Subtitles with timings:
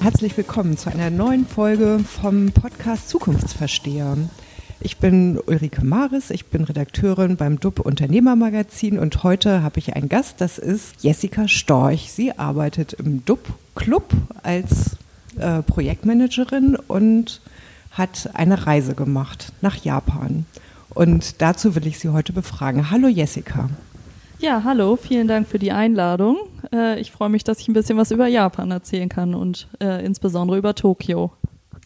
[0.00, 4.16] Herzlich willkommen zu einer neuen Folge vom Podcast Zukunftsversteher.
[4.80, 10.08] Ich bin Ulrike Maris, ich bin Redakteurin beim DUB Unternehmermagazin und heute habe ich einen
[10.08, 12.12] Gast, das ist Jessica Storch.
[12.12, 13.40] Sie arbeitet im DUB
[13.74, 14.12] Club
[14.44, 14.96] als
[15.36, 17.40] äh, Projektmanagerin und
[17.90, 20.46] hat eine Reise gemacht nach Japan.
[20.90, 22.90] Und dazu will ich Sie heute befragen.
[22.92, 23.68] Hallo Jessica.
[24.38, 26.36] Ja, hallo, vielen Dank für die Einladung.
[26.72, 30.04] Äh, ich freue mich, dass ich ein bisschen was über Japan erzählen kann und äh,
[30.04, 31.32] insbesondere über Tokio.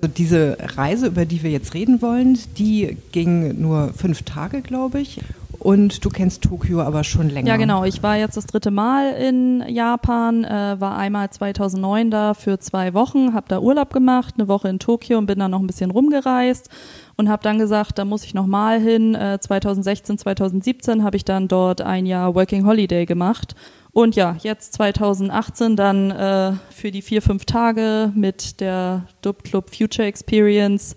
[0.01, 5.01] Also diese Reise, über die wir jetzt reden wollen, die ging nur fünf Tage, glaube
[5.01, 5.21] ich.
[5.63, 7.47] Und du kennst Tokio aber schon länger.
[7.47, 7.85] Ja, genau.
[7.85, 12.95] Ich war jetzt das dritte Mal in Japan, äh, war einmal 2009 da für zwei
[12.95, 15.93] Wochen, habe da Urlaub gemacht, eine Woche in Tokio und bin dann noch ein bisschen
[15.93, 16.69] rumgereist
[17.17, 19.15] und habe dann gesagt, da muss ich noch mal hin.
[19.15, 23.55] Äh, 2016, 2017 habe ich dann dort ein Jahr Working Holiday gemacht.
[23.93, 29.75] Und ja, jetzt 2018 dann äh, für die vier, fünf Tage mit der Dub Club
[29.75, 30.97] Future Experience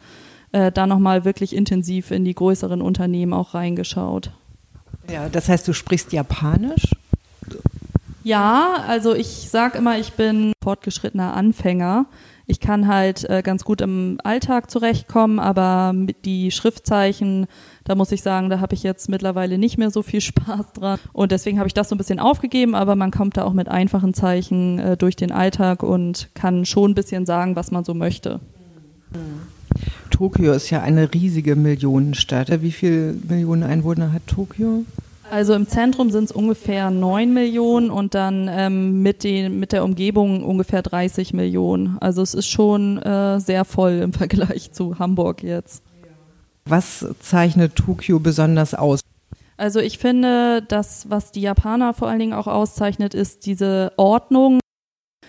[0.53, 4.31] äh, da nochmal wirklich intensiv in die größeren Unternehmen auch reingeschaut.
[5.11, 6.95] Ja, das heißt, du sprichst Japanisch?
[8.23, 12.05] Ja, also ich sage immer, ich bin fortgeschrittener Anfänger.
[12.47, 17.47] Ich kann halt äh, ganz gut im Alltag zurechtkommen, aber mit die Schriftzeichen,
[17.83, 20.99] da muss ich sagen, da habe ich jetzt mittlerweile nicht mehr so viel Spaß dran.
[21.13, 23.67] Und deswegen habe ich das so ein bisschen aufgegeben, aber man kommt da auch mit
[23.67, 27.93] einfachen Zeichen äh, durch den Alltag und kann schon ein bisschen sagen, was man so
[27.93, 28.39] möchte.
[30.09, 32.61] Tokio ist ja eine riesige Millionenstadt.
[32.61, 34.85] Wie viele Millionen Einwohner hat Tokio?
[35.31, 39.83] Also im Zentrum sind es ungefähr 9 Millionen und dann ähm, mit, den, mit der
[39.83, 41.97] Umgebung ungefähr 30 Millionen.
[41.99, 45.83] Also es ist schon äh, sehr voll im Vergleich zu Hamburg jetzt.
[46.65, 49.01] Was zeichnet Tokio besonders aus?
[49.57, 54.59] Also ich finde, das, was die Japaner vor allen Dingen auch auszeichnet, ist diese Ordnung.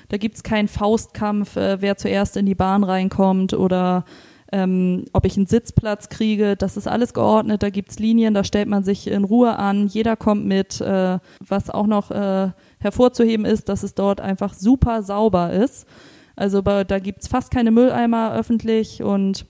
[0.08, 4.04] Da gibt es keinen Faustkampf, äh, wer zuerst in die Bahn reinkommt oder
[4.52, 6.56] ähm, ob ich einen Sitzplatz kriege.
[6.56, 10.16] Das ist alles geordnet, da gibt's Linien, da stellt man sich in Ruhe an, jeder
[10.16, 10.80] kommt mit.
[10.80, 15.86] Äh, was auch noch äh, hervorzuheben ist, dass es dort einfach super sauber ist.
[16.34, 19.46] Also da gibt's fast keine Mülleimer öffentlich und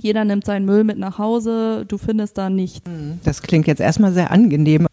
[0.00, 2.82] jeder nimmt seinen Müll mit nach Hause, du findest da nichts.
[3.24, 4.85] Das klingt jetzt erstmal sehr angenehm.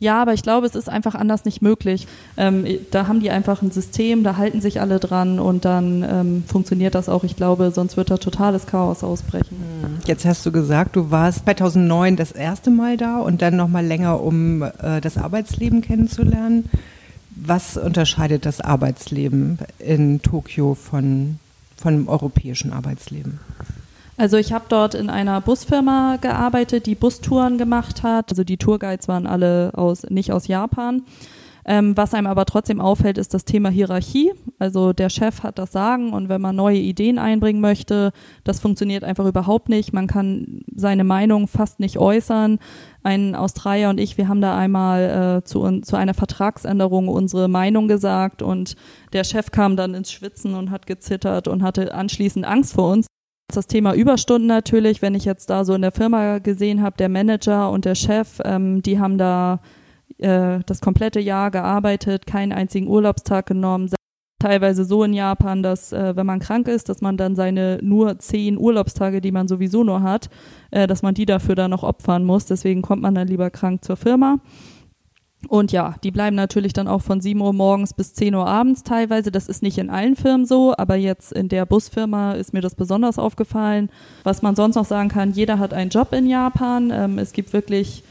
[0.00, 2.06] Ja, aber ich glaube, es ist einfach anders nicht möglich.
[2.36, 6.44] Ähm, da haben die einfach ein System, da halten sich alle dran und dann ähm,
[6.46, 7.24] funktioniert das auch.
[7.24, 9.56] Ich glaube, sonst wird da totales Chaos ausbrechen.
[9.82, 9.98] Hm.
[10.06, 13.84] Jetzt hast du gesagt, du warst 2009 das erste Mal da und dann noch mal
[13.84, 16.70] länger, um äh, das Arbeitsleben kennenzulernen.
[17.34, 21.38] Was unterscheidet das Arbeitsleben in Tokio von,
[21.76, 23.40] von dem europäischen Arbeitsleben?
[24.18, 28.30] Also ich habe dort in einer Busfirma gearbeitet, die Bustouren gemacht hat.
[28.30, 31.04] Also die Tourguides waren alle aus, nicht aus Japan.
[31.64, 34.32] Ähm, was einem aber trotzdem auffällt, ist das Thema Hierarchie.
[34.58, 38.10] Also der Chef hat das Sagen und wenn man neue Ideen einbringen möchte,
[38.42, 39.92] das funktioniert einfach überhaupt nicht.
[39.92, 42.58] Man kann seine Meinung fast nicht äußern.
[43.04, 47.86] Ein Australier und ich, wir haben da einmal äh, zu, zu einer Vertragsänderung unsere Meinung
[47.86, 48.74] gesagt und
[49.12, 53.07] der Chef kam dann ins Schwitzen und hat gezittert und hatte anschließend Angst vor uns.
[53.54, 57.08] Das Thema Überstunden natürlich, wenn ich jetzt da so in der Firma gesehen habe, der
[57.08, 59.60] Manager und der Chef, ähm, die haben da
[60.18, 63.90] äh, das komplette Jahr gearbeitet, keinen einzigen Urlaubstag genommen.
[64.38, 68.18] Teilweise so in Japan, dass äh, wenn man krank ist, dass man dann seine nur
[68.18, 70.28] zehn Urlaubstage, die man sowieso nur hat,
[70.70, 72.44] äh, dass man die dafür dann noch opfern muss.
[72.44, 74.40] Deswegen kommt man dann lieber krank zur Firma.
[75.46, 78.82] Und ja, die bleiben natürlich dann auch von 7 Uhr morgens bis 10 Uhr abends
[78.82, 79.30] teilweise.
[79.30, 82.74] Das ist nicht in allen Firmen so, aber jetzt in der Busfirma ist mir das
[82.74, 83.88] besonders aufgefallen.
[84.24, 86.90] Was man sonst noch sagen kann, jeder hat einen Job in Japan.
[86.92, 88.02] Ähm, es gibt wirklich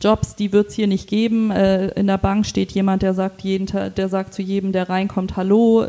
[0.00, 1.50] Jobs, die wird es hier nicht geben.
[1.50, 5.36] Äh, in der Bank steht jemand, der sagt, jeden, der sagt zu jedem, der reinkommt,
[5.36, 5.84] Hallo.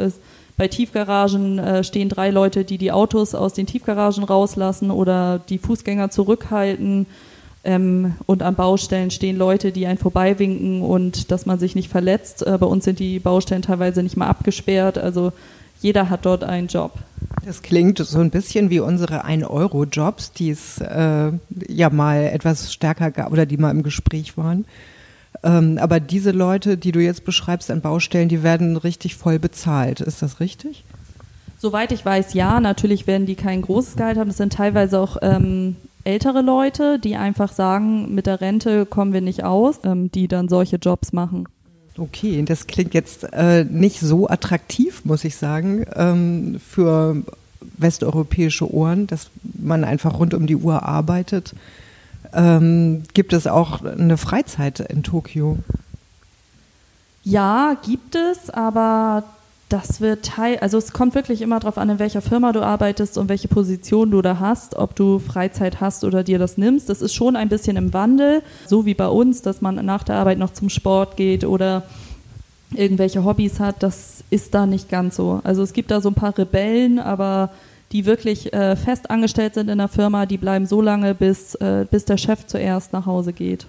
[0.58, 5.60] Bei Tiefgaragen äh, stehen drei Leute, die die Autos aus den Tiefgaragen rauslassen oder die
[5.60, 7.06] Fußgänger zurückhalten.
[7.64, 12.46] Ähm, und an Baustellen stehen Leute, die einen vorbeiwinken und dass man sich nicht verletzt.
[12.46, 14.98] Äh, bei uns sind die Baustellen teilweise nicht mal abgesperrt.
[14.98, 15.34] Also
[15.82, 16.94] jeder hat dort einen Job.
[17.46, 21.32] Das klingt so ein bisschen wie unsere 1-Euro-Jobs, die es äh,
[21.68, 24.66] ja mal etwas stärker gab oder die mal im Gespräch waren.
[25.44, 30.02] Ähm, aber diese Leute, die du jetzt beschreibst an Baustellen, die werden richtig voll bezahlt.
[30.02, 30.84] Ist das richtig?
[31.60, 32.60] Soweit ich weiß, ja.
[32.60, 34.28] Natürlich werden die kein großes Gehalt haben.
[34.28, 35.76] Das sind teilweise auch ähm,
[36.08, 40.48] ältere Leute, die einfach sagen, mit der Rente kommen wir nicht aus, ähm, die dann
[40.48, 41.48] solche Jobs machen.
[41.98, 47.24] Okay, das klingt jetzt äh, nicht so attraktiv, muss ich sagen, ähm, für
[47.78, 51.54] westeuropäische Ohren, dass man einfach rund um die Uhr arbeitet.
[52.34, 55.58] Ähm, gibt es auch eine Freizeit in Tokio?
[57.24, 59.24] Ja, gibt es, aber
[59.70, 63.18] Das wird Teil, also es kommt wirklich immer darauf an, in welcher Firma du arbeitest
[63.18, 66.88] und welche Position du da hast, ob du Freizeit hast oder dir das nimmst.
[66.88, 70.16] Das ist schon ein bisschen im Wandel, so wie bei uns, dass man nach der
[70.16, 71.84] Arbeit noch zum Sport geht oder
[72.74, 73.84] irgendwelche Hobbys hat.
[73.84, 75.42] Das ist da nicht ganz so.
[75.44, 77.50] Also es gibt da so ein paar Rebellen, aber
[77.92, 81.86] die wirklich äh, fest angestellt sind in der Firma, die bleiben so lange, bis, äh,
[81.90, 83.68] bis der Chef zuerst nach Hause geht.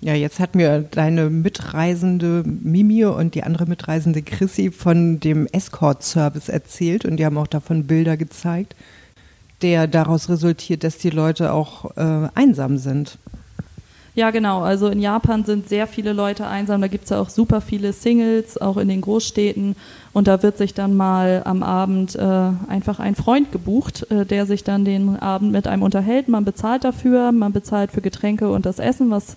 [0.00, 6.48] Ja, jetzt hat mir deine Mitreisende Mimi und die andere Mitreisende Chrissy von dem Escort-Service
[6.48, 8.76] erzählt und die haben auch davon Bilder gezeigt,
[9.60, 13.18] der daraus resultiert, dass die Leute auch äh, einsam sind.
[14.14, 14.62] Ja, genau.
[14.62, 16.80] Also in Japan sind sehr viele Leute einsam.
[16.80, 19.76] Da gibt es ja auch super viele Singles, auch in den Großstädten.
[20.12, 24.46] Und da wird sich dann mal am Abend äh, einfach ein Freund gebucht, äh, der
[24.46, 26.26] sich dann den Abend mit einem unterhält.
[26.28, 29.36] Man bezahlt dafür, man bezahlt für Getränke und das Essen, was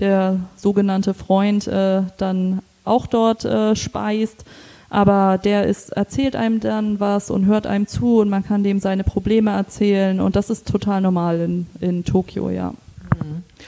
[0.00, 4.44] der sogenannte Freund äh, dann auch dort äh, speist.
[4.90, 8.78] Aber der ist, erzählt einem dann was und hört einem zu und man kann dem
[8.78, 10.20] seine Probleme erzählen.
[10.20, 12.74] Und das ist total normal in, in Tokio, ja.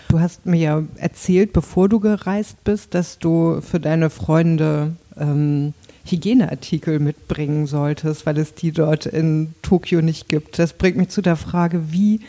[0.09, 5.75] Du hast mir ja erzählt, bevor du gereist bist, dass du für deine Freunde ähm,
[6.05, 10.59] Hygieneartikel mitbringen solltest, weil es die dort in Tokio nicht gibt.
[10.59, 12.21] Das bringt mich zu der Frage, wie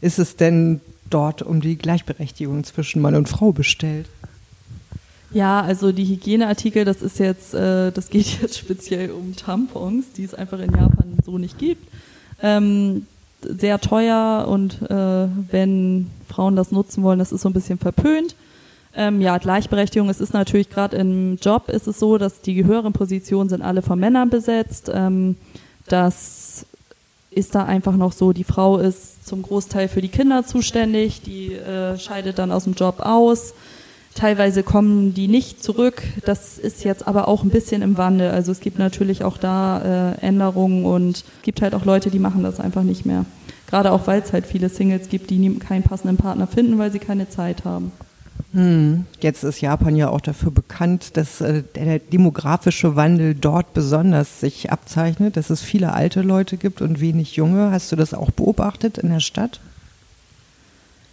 [0.00, 4.08] ist es denn dort um die Gleichberechtigung zwischen Mann und Frau bestellt?
[5.30, 10.24] Ja, also die Hygieneartikel, das ist jetzt, äh, das geht jetzt speziell um Tampons, die
[10.24, 11.86] es einfach in Japan so nicht gibt.
[12.42, 13.06] Ähm,
[13.42, 18.34] sehr teuer und äh, wenn Frauen das nutzen wollen, das ist so ein bisschen verpönt.
[18.94, 22.94] Ähm, ja, Gleichberechtigung, es ist natürlich gerade im Job ist es so, dass die höheren
[22.94, 24.90] Positionen sind alle von Männern besetzt.
[24.92, 25.36] Ähm,
[25.86, 26.64] das
[27.36, 31.52] ist da einfach noch so, die Frau ist zum Großteil für die Kinder zuständig, die
[31.52, 33.52] äh, scheidet dann aus dem Job aus.
[34.14, 36.02] Teilweise kommen die nicht zurück.
[36.24, 38.30] Das ist jetzt aber auch ein bisschen im Wandel.
[38.30, 42.18] Also es gibt natürlich auch da äh, Änderungen und es gibt halt auch Leute, die
[42.18, 43.26] machen das einfach nicht mehr.
[43.66, 47.00] Gerade auch, weil es halt viele Singles gibt, die keinen passenden Partner finden, weil sie
[47.00, 47.92] keine Zeit haben.
[48.52, 49.04] Hm.
[49.20, 54.70] Jetzt ist Japan ja auch dafür bekannt, dass äh, der demografische Wandel dort besonders sich
[54.70, 57.70] abzeichnet, dass es viele alte Leute gibt und wenig junge.
[57.70, 59.60] Hast du das auch beobachtet in der Stadt?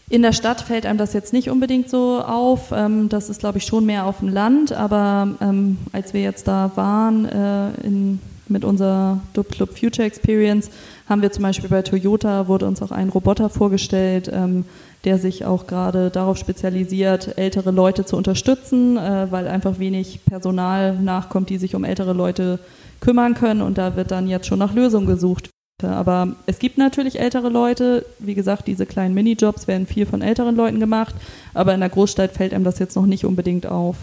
[0.10, 2.72] In der Stadt fällt einem das jetzt nicht unbedingt so auf.
[2.72, 4.72] Ähm, das ist, glaube ich, schon mehr auf dem Land.
[4.72, 10.70] Aber ähm, als wir jetzt da waren äh, in, mit unserer Dub Club Future Experience,
[11.08, 14.66] haben wir zum Beispiel bei Toyota, wurde uns auch ein Roboter vorgestellt, ähm,
[15.04, 20.98] der sich auch gerade darauf spezialisiert, ältere Leute zu unterstützen, äh, weil einfach wenig Personal
[20.98, 22.60] nachkommt, die sich um ältere Leute
[23.02, 23.62] kümmern können.
[23.62, 25.50] Und da wird dann jetzt schon nach Lösungen gesucht.
[25.84, 28.06] Aber es gibt natürlich ältere Leute.
[28.20, 31.14] Wie gesagt, diese kleinen Minijobs werden viel von älteren Leuten gemacht.
[31.54, 33.98] Aber in der Großstadt fällt einem das jetzt noch nicht unbedingt auf.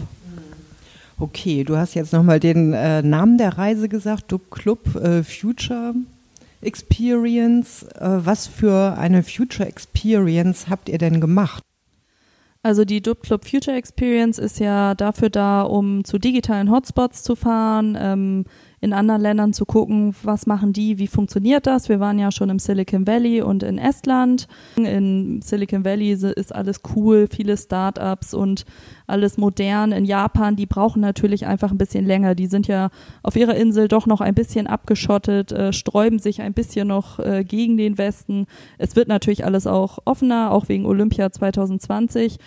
[1.21, 5.93] Okay, du hast jetzt nochmal den äh, Namen der Reise gesagt, du Club äh, Future
[6.61, 7.83] Experience.
[7.83, 11.61] Äh, was für eine Future Experience habt ihr denn gemacht?
[12.63, 17.35] Also die Dub Club Future Experience ist ja dafür da, um zu digitalen Hotspots zu
[17.35, 18.45] fahren, ähm,
[18.81, 21.87] in anderen Ländern zu gucken, was machen die, wie funktioniert das.
[21.87, 24.47] Wir waren ja schon im Silicon Valley und in Estland.
[24.75, 28.65] In Silicon Valley ist alles cool, viele Startups und
[29.05, 29.91] alles modern.
[29.91, 32.33] In Japan, die brauchen natürlich einfach ein bisschen länger.
[32.33, 32.89] Die sind ja
[33.21, 37.43] auf ihrer Insel doch noch ein bisschen abgeschottet, äh, sträuben sich ein bisschen noch äh,
[37.43, 38.47] gegen den Westen.
[38.79, 42.39] Es wird natürlich alles auch offener, auch wegen Olympia 2020.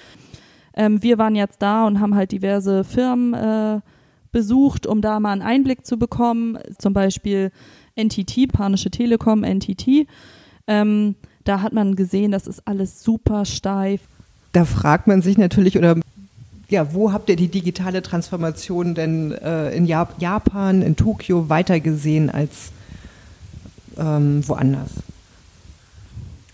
[0.76, 3.80] Ähm, wir waren jetzt da und haben halt diverse Firmen äh,
[4.34, 6.58] besucht, um da mal einen Einblick zu bekommen.
[6.76, 7.50] Zum Beispiel
[7.96, 10.06] NTT, Panische Telekom, NTT.
[10.66, 11.14] Ähm,
[11.44, 14.02] da hat man gesehen, das ist alles super steif.
[14.52, 15.96] Da fragt man sich natürlich, oder
[16.68, 22.30] ja, wo habt ihr die digitale Transformation denn äh, in Japan, in Tokio weiter gesehen
[22.30, 22.72] als
[23.96, 24.90] ähm, woanders?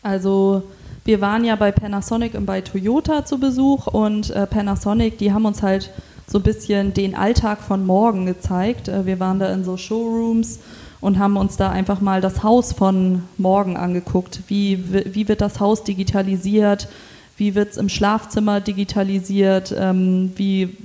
[0.03, 0.63] Also
[1.05, 5.47] wir waren ja bei Panasonic und bei Toyota zu Besuch und äh, Panasonic, die haben
[5.47, 5.91] uns halt
[6.31, 8.89] so ein bisschen den Alltag von morgen gezeigt.
[8.89, 10.61] Äh, wir waren da in so Showrooms
[11.01, 14.43] und haben uns da einfach mal das Haus von morgen angeguckt.
[14.47, 16.89] Wie, wie wird das Haus digitalisiert?
[17.37, 19.75] Wie wird es im Schlafzimmer digitalisiert?
[19.77, 20.77] Ähm, wie,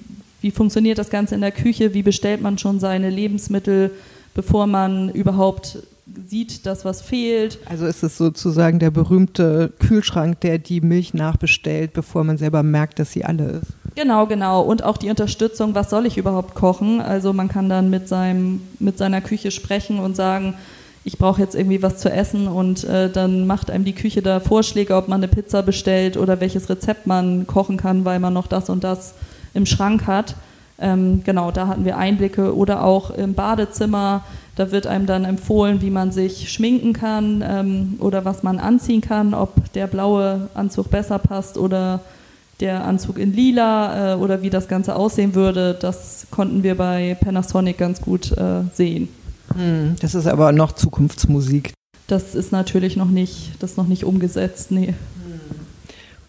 [0.42, 1.94] wie funktioniert das Ganze in der Küche?
[1.94, 3.92] Wie bestellt man schon seine Lebensmittel,
[4.34, 5.80] bevor man überhaupt
[6.28, 7.60] sieht, dass was fehlt.
[7.66, 13.00] Also ist es sozusagen der berühmte Kühlschrank, der die Milch nachbestellt, bevor man selber merkt,
[13.00, 13.74] dass sie alle ist.
[13.96, 14.62] Genau, genau.
[14.62, 17.02] Und auch die Unterstützung, was soll ich überhaupt kochen?
[17.02, 20.54] Also man kann dann mit, seinem, mit seiner Küche sprechen und sagen,
[21.06, 24.40] ich brauche jetzt irgendwie was zu essen und äh, dann macht einem die Küche da
[24.40, 28.48] Vorschläge, ob man eine Pizza bestellt oder welches Rezept man kochen kann, weil man noch
[28.48, 29.14] das und das
[29.54, 30.36] im Schrank hat.
[30.80, 34.24] Ähm, genau, da hatten wir Einblicke oder auch im Badezimmer.
[34.56, 39.02] Da wird einem dann empfohlen, wie man sich schminken kann ähm, oder was man anziehen
[39.02, 42.02] kann, ob der blaue Anzug besser passt oder
[42.60, 45.78] der Anzug in lila äh, oder wie das Ganze aussehen würde.
[45.80, 49.10] Das konnten wir bei Panasonic ganz gut äh, sehen.
[49.54, 51.74] Hm, das ist aber noch Zukunftsmusik.
[52.08, 54.94] Das ist natürlich noch nicht, das noch nicht umgesetzt, nee.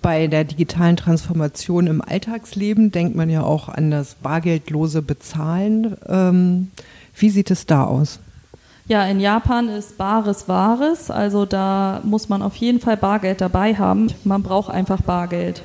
[0.07, 5.97] Bei der digitalen Transformation im Alltagsleben denkt man ja auch an das bargeldlose Bezahlen.
[6.09, 6.71] Ähm,
[7.17, 8.21] wie sieht es da aus?
[8.87, 13.75] Ja, in Japan ist Bares Wahres, also da muss man auf jeden Fall Bargeld dabei
[13.75, 14.07] haben.
[14.23, 15.63] Man braucht einfach Bargeld.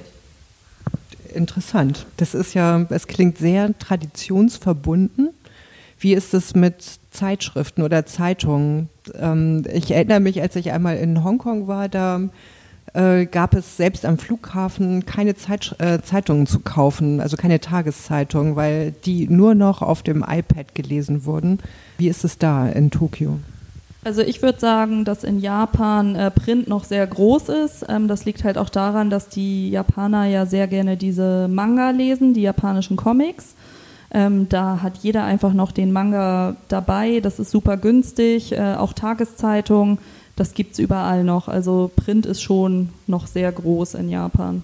[1.35, 2.07] Interessant.
[2.17, 5.29] Das ist ja, es klingt sehr traditionsverbunden.
[5.99, 8.89] Wie ist es mit Zeitschriften oder Zeitungen?
[9.13, 12.21] Ähm, ich erinnere mich, als ich einmal in Hongkong war, da
[12.93, 18.55] äh, gab es selbst am Flughafen keine Zeit, äh, Zeitungen zu kaufen, also keine Tageszeitungen,
[18.55, 21.59] weil die nur noch auf dem iPad gelesen wurden.
[21.97, 23.39] Wie ist es da in Tokio?
[24.03, 27.85] Also ich würde sagen, dass in Japan äh, Print noch sehr groß ist.
[27.87, 32.33] Ähm, das liegt halt auch daran, dass die Japaner ja sehr gerne diese Manga lesen,
[32.33, 33.53] die japanischen Comics.
[34.13, 37.19] Ähm, da hat jeder einfach noch den Manga dabei.
[37.21, 38.51] Das ist super günstig.
[38.53, 39.99] Äh, auch Tageszeitungen,
[40.41, 41.47] das gibt es überall noch.
[41.47, 44.63] Also Print ist schon noch sehr groß in Japan.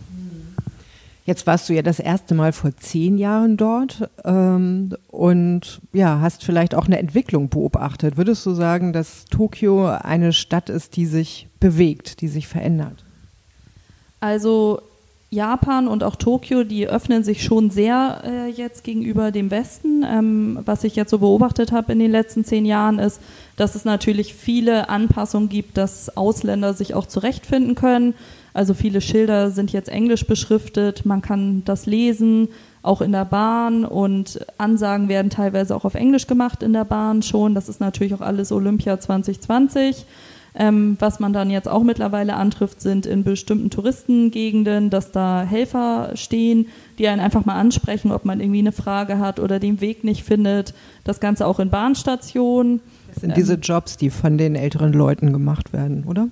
[1.23, 6.43] Jetzt warst du ja das erste Mal vor zehn Jahren dort ähm, und ja, hast
[6.43, 8.17] vielleicht auch eine Entwicklung beobachtet.
[8.17, 13.05] Würdest du sagen, dass Tokio eine Stadt ist, die sich bewegt, die sich verändert?
[14.19, 14.81] Also
[15.29, 20.05] Japan und auch Tokio, die öffnen sich schon sehr äh, jetzt gegenüber dem Westen.
[20.07, 23.19] Ähm, was ich jetzt so beobachtet habe in den letzten zehn Jahren ist,
[23.57, 28.13] dass es natürlich viele Anpassungen gibt, dass Ausländer sich auch zurechtfinden können.
[28.53, 32.47] Also viele Schilder sind jetzt englisch beschriftet, man kann das lesen,
[32.81, 37.21] auch in der Bahn und Ansagen werden teilweise auch auf Englisch gemacht in der Bahn
[37.21, 37.53] schon.
[37.53, 40.05] Das ist natürlich auch alles Olympia 2020.
[40.55, 46.11] Ähm, was man dann jetzt auch mittlerweile antrifft, sind in bestimmten Touristengegenden, dass da Helfer
[46.15, 50.03] stehen, die einen einfach mal ansprechen, ob man irgendwie eine Frage hat oder den Weg
[50.03, 50.73] nicht findet.
[51.03, 52.81] Das Ganze auch in Bahnstationen.
[53.07, 56.27] Das sind ähm, diese Jobs, die von den älteren Leuten gemacht werden, oder?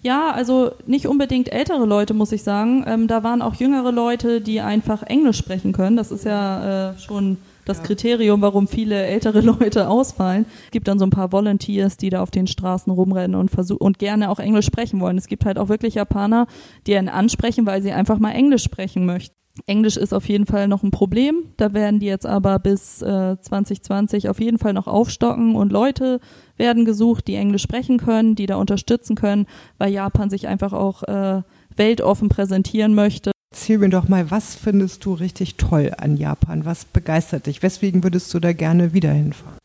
[0.00, 2.84] Ja, also nicht unbedingt ältere Leute, muss ich sagen.
[2.86, 5.96] Ähm, da waren auch jüngere Leute, die einfach Englisch sprechen können.
[5.96, 7.36] Das ist ja äh, schon
[7.68, 10.46] das Kriterium, warum viele ältere Leute ausfallen.
[10.64, 13.80] Es gibt dann so ein paar Volunteers, die da auf den Straßen rumrennen und versuchen
[13.80, 15.18] und gerne auch Englisch sprechen wollen.
[15.18, 16.46] Es gibt halt auch wirklich Japaner,
[16.86, 19.34] die einen ansprechen, weil sie einfach mal Englisch sprechen möchten.
[19.66, 21.44] Englisch ist auf jeden Fall noch ein Problem.
[21.56, 26.20] Da werden die jetzt aber bis äh, 2020 auf jeden Fall noch aufstocken und Leute
[26.56, 29.46] werden gesucht, die Englisch sprechen können, die da unterstützen können,
[29.78, 31.42] weil Japan sich einfach auch äh,
[31.76, 33.32] weltoffen präsentieren möchte.
[33.68, 36.64] Erzähl mir doch mal, was findest du richtig toll an Japan?
[36.64, 37.62] Was begeistert dich?
[37.62, 39.58] Weswegen würdest du da gerne wieder hinfahren?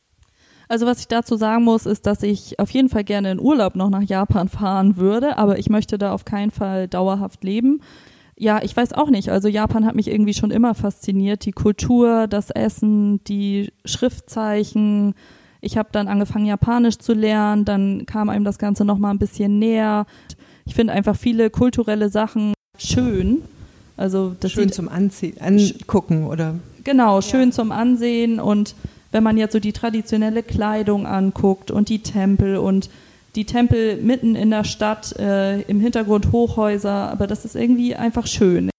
[0.67, 3.77] Also was ich dazu sagen muss, ist, dass ich auf jeden Fall gerne in Urlaub
[3.77, 7.79] noch nach Japan fahren würde, aber ich möchte da auf keinen Fall dauerhaft leben.
[8.36, 9.29] Ja, ich weiß auch nicht.
[9.29, 11.45] Also Japan hat mich irgendwie schon immer fasziniert.
[11.45, 15.13] Die Kultur, das Essen, die Schriftzeichen.
[15.62, 17.63] Ich habe dann angefangen, Japanisch zu lernen.
[17.63, 20.05] Dann kam einem das Ganze noch mal ein bisschen näher.
[20.65, 23.43] Ich finde einfach viele kulturelle Sachen schön.
[23.96, 27.52] Also das schön zum Anziehen, angucken oder genau schön ja.
[27.52, 28.76] zum Ansehen und
[29.12, 32.90] wenn man jetzt so die traditionelle Kleidung anguckt und die Tempel und
[33.36, 38.28] die Tempel mitten in der Stadt, äh, im Hintergrund Hochhäuser, aber das ist irgendwie einfach
[38.28, 38.70] schön.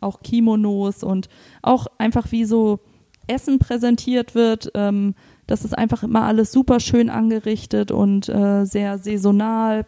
[0.00, 1.28] Auch Kimonos und
[1.62, 2.80] auch einfach wie so
[3.26, 4.70] Essen präsentiert wird.
[4.74, 5.14] Ähm,
[5.46, 9.86] das ist einfach immer alles super schön angerichtet und äh, sehr saisonal.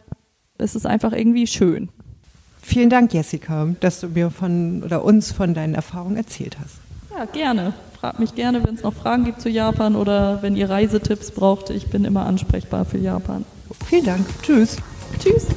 [0.57, 1.89] Es ist einfach irgendwie schön.
[2.69, 6.75] Vielen Dank, Jessica, dass du mir von oder uns von deinen Erfahrungen erzählt hast.
[7.17, 7.73] Ja, gerne.
[7.99, 11.71] Fragt mich gerne, wenn es noch Fragen gibt zu Japan oder wenn ihr Reisetipps braucht.
[11.71, 13.43] Ich bin immer ansprechbar für Japan.
[13.87, 14.25] Vielen Dank.
[14.43, 14.77] Tschüss.
[15.17, 15.47] Tschüss.